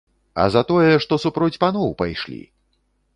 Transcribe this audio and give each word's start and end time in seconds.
А 0.43 0.45
за 0.53 0.61
тое, 0.69 0.87
што 1.05 1.19
супроць 1.25 1.59
паноў 1.65 1.93
пайшлі! 2.01 2.41